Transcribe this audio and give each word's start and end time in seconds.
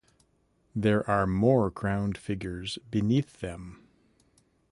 There 0.75 1.07
are 1.07 1.27
more 1.27 1.69
crowned 1.69 2.17
figures 2.17 2.79
beneath 2.89 3.39
them. 3.41 3.83